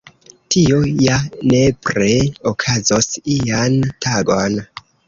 [0.55, 1.17] Tio ja
[1.53, 2.09] nepre
[2.53, 4.63] okazos ian tagon.